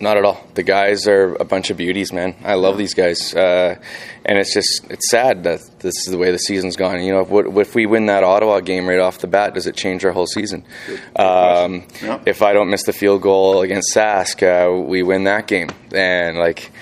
Not 0.00 0.16
at 0.16 0.24
all. 0.24 0.42
The 0.54 0.62
guys 0.62 1.06
are 1.06 1.34
a 1.34 1.44
bunch 1.44 1.68
of 1.68 1.76
beauties, 1.76 2.10
man. 2.10 2.34
I 2.42 2.54
love 2.54 2.78
these 2.78 2.94
guys, 2.94 3.34
uh, 3.34 3.76
and 4.24 4.38
it's 4.38 4.54
just 4.54 4.90
it's 4.90 5.10
sad 5.10 5.44
that 5.44 5.60
this 5.80 5.94
is 5.98 6.06
the 6.06 6.16
way 6.16 6.30
the 6.30 6.38
season's 6.38 6.74
gone. 6.76 7.02
You 7.02 7.12
know, 7.12 7.24
what, 7.24 7.46
if 7.58 7.74
we 7.74 7.84
win 7.84 8.06
that 8.06 8.24
Ottawa 8.24 8.60
game 8.60 8.88
right 8.88 8.98
off 8.98 9.18
the 9.18 9.26
bat, 9.26 9.52
does 9.52 9.66
it 9.66 9.76
change 9.76 10.02
our 10.06 10.12
whole 10.12 10.26
season? 10.26 10.64
Um, 11.16 11.84
Yeah. 12.02 12.20
If 12.24 12.40
I 12.40 12.54
don't 12.54 12.70
miss 12.70 12.84
the 12.84 12.94
field 12.94 13.20
goal 13.20 13.60
against 13.60 13.94
Sask, 13.94 14.42
uh, 14.42 14.74
we 14.74 15.02
win 15.02 15.24
that 15.24 15.46
game, 15.46 15.68
and 15.92 16.38
like. 16.38 16.72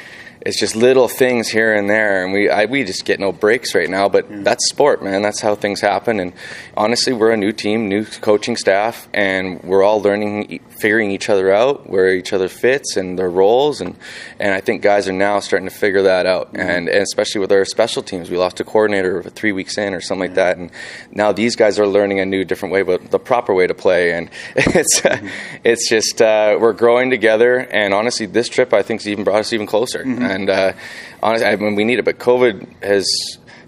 It's 0.40 0.58
just 0.60 0.76
little 0.76 1.08
things 1.08 1.48
here 1.48 1.74
and 1.74 1.90
there, 1.90 2.24
and 2.24 2.32
we 2.32 2.48
I, 2.48 2.66
we 2.66 2.84
just 2.84 3.04
get 3.04 3.18
no 3.18 3.32
breaks 3.32 3.74
right 3.74 3.90
now. 3.90 4.08
But 4.08 4.44
that's 4.44 4.66
sport, 4.70 5.02
man. 5.02 5.20
That's 5.20 5.40
how 5.40 5.56
things 5.56 5.80
happen. 5.80 6.20
And 6.20 6.32
honestly, 6.76 7.12
we're 7.12 7.32
a 7.32 7.36
new 7.36 7.50
team, 7.50 7.88
new 7.88 8.06
coaching 8.06 8.56
staff, 8.56 9.08
and 9.12 9.60
we're 9.64 9.82
all 9.82 10.00
learning, 10.00 10.60
figuring 10.80 11.10
each 11.10 11.28
other 11.28 11.52
out, 11.52 11.88
where 11.88 12.14
each 12.14 12.32
other 12.32 12.48
fits 12.48 12.96
and 12.96 13.18
their 13.18 13.30
roles. 13.30 13.80
And 13.80 13.96
and 14.38 14.54
I 14.54 14.60
think 14.60 14.82
guys 14.82 15.08
are 15.08 15.12
now 15.12 15.40
starting 15.40 15.68
to 15.68 15.74
figure 15.74 16.02
that 16.02 16.26
out. 16.26 16.50
And, 16.54 16.88
and 16.88 17.02
especially 17.02 17.40
with 17.40 17.52
our 17.52 17.64
special 17.64 18.02
teams, 18.02 18.30
we 18.30 18.36
lost 18.36 18.60
a 18.60 18.64
coordinator 18.64 19.22
three 19.22 19.52
weeks 19.52 19.78
in 19.78 19.94
or 19.94 20.00
something 20.00 20.28
like 20.28 20.36
that, 20.36 20.56
and 20.56 20.70
now 21.10 21.32
these 21.32 21.56
guys 21.56 21.78
are 21.78 21.86
learning 21.86 22.20
a 22.20 22.26
new, 22.26 22.44
different 22.44 22.72
way, 22.72 22.82
but 22.82 23.10
the 23.10 23.18
proper 23.18 23.54
way 23.54 23.66
to 23.66 23.74
play. 23.74 24.12
And 24.12 24.30
it's 24.56 25.04
uh, 25.04 25.18
it's 25.64 25.88
just 25.88 26.22
uh, 26.22 26.56
we're 26.60 26.72
growing 26.72 27.10
together. 27.10 27.58
And 27.58 27.94
honestly, 27.94 28.26
this 28.26 28.48
trip 28.48 28.72
I 28.72 28.82
think 28.82 29.00
has 29.00 29.08
even 29.08 29.24
brought 29.24 29.40
us 29.40 29.52
even 29.52 29.66
closer. 29.66 30.02
And 30.02 30.50
uh, 30.50 30.72
honestly, 31.22 31.46
I 31.46 31.56
mean, 31.56 31.74
we 31.74 31.84
need 31.84 31.98
it. 31.98 32.04
But 32.04 32.18
COVID 32.18 32.82
has 32.82 33.06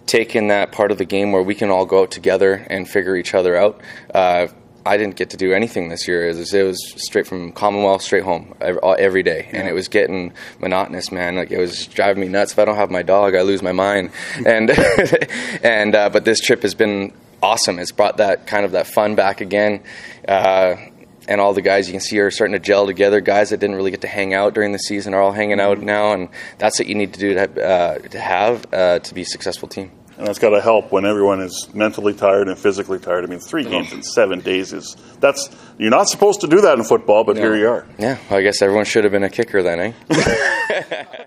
taken 0.07 0.49
that 0.49 0.73
part 0.73 0.91
of 0.91 0.99
the 0.99 1.05
game 1.05 1.31
where 1.33 1.43
we 1.43 1.55
can 1.55 1.71
all 1.71 1.87
go 1.87 2.03
out 2.03 2.11
together 2.11 2.67
and 2.69 2.89
figure 2.89 3.17
each 3.17 3.35
other 3.35 3.57
out. 3.57 3.81
Uh, 4.13 4.49
I 4.91 4.97
didn't 4.97 5.15
get 5.15 5.31
to 5.31 5.37
do 5.37 5.53
anything 5.53 5.89
this 5.89 6.09
year. 6.09 6.29
It 6.29 6.37
was, 6.37 6.53
it 6.53 6.65
was 6.65 6.95
straight 6.97 7.25
from 7.25 7.53
Commonwealth 7.53 8.03
straight 8.03 8.25
home 8.25 8.57
every, 8.61 9.23
day, 9.23 9.49
and 9.53 9.69
it 9.69 9.73
was 9.73 9.87
getting 9.87 10.33
monotonous, 10.59 11.13
man. 11.13 11.37
Like 11.37 11.53
it 11.53 11.59
was 11.59 11.87
driving 11.87 12.23
me 12.23 12.29
nuts. 12.29 12.51
If 12.51 12.59
I 12.59 12.65
don't 12.65 12.75
have 12.75 12.91
my 12.91 13.03
dog, 13.03 13.37
I 13.37 13.43
lose 13.43 13.63
my 13.63 13.71
mind. 13.71 14.11
and 14.45 14.69
and 15.63 15.95
uh, 15.95 16.11
but 16.11 16.25
this 16.25 16.41
trip 16.41 16.63
has 16.63 16.75
been 16.75 17.13
awesome. 17.41 17.79
It's 17.79 17.93
brought 17.93 18.17
that 18.17 18.49
kind 18.49 18.65
of 18.65 18.73
that 18.73 18.89
fun 18.89 19.15
back 19.15 19.41
again. 19.41 19.85
Uh, 20.27 20.75
and 21.29 21.41
all 21.41 21.55
the 21.55 21.63
guys 21.63 21.87
you 21.87 21.93
can 21.93 22.01
see 22.01 22.19
are 22.19 22.33
starting 22.33 22.55
to 22.55 22.59
gel 22.59 22.87
together. 22.87 23.21
Guys 23.21 23.51
that 23.51 23.59
didn't 23.59 23.77
really 23.77 23.93
get 23.93 24.01
to 24.01 24.09
hang 24.09 24.35
out 24.35 24.55
during 24.55 24.73
the 24.73 24.79
season 24.79 25.15
are 25.15 25.23
all 25.23 25.31
hanging 25.31 25.61
out 25.61 25.79
now, 25.79 26.15
and 26.15 26.31
that's 26.59 26.81
what 26.81 26.89
you 26.89 26.97
need 26.97 27.15
to 27.15 27.21
do 27.21 27.35
to 27.35 27.41
have, 27.41 27.59
uh, 27.59 27.99
to, 27.99 28.19
have 28.19 28.67
uh, 28.73 28.99
to 28.99 29.15
be 29.15 29.23
a 29.23 29.27
successful 29.27 29.69
team. 29.69 29.93
And 30.21 30.29
that's 30.29 30.39
got 30.39 30.51
to 30.51 30.61
help 30.61 30.93
when 30.93 31.07
everyone 31.07 31.41
is 31.41 31.71
mentally 31.73 32.13
tired 32.13 32.49
and 32.49 32.59
physically 32.59 32.99
tired. 32.99 33.25
I 33.25 33.27
mean, 33.27 33.39
three 33.41 33.65
games 33.65 33.91
in 33.91 34.03
seven 34.03 34.41
days 34.41 34.75
is 34.75 34.95
that's 35.19 35.49
you're 35.79 35.89
not 35.89 36.11
supposed 36.11 36.43
to 36.43 36.47
do 36.47 36.61
that 36.61 36.77
in 36.77 36.85
football, 36.85 37.25
but 37.25 37.39
here 37.39 37.57
you 37.57 37.67
are. 37.67 37.87
Yeah, 37.99 38.19
well, 38.29 38.39
I 38.39 38.43
guess 38.43 38.61
everyone 38.61 38.85
should 38.85 39.05
have 39.05 39.15
been 39.15 39.25
a 39.25 39.31
kicker 39.31 39.63
then, 39.63 39.95
eh? 40.11 41.17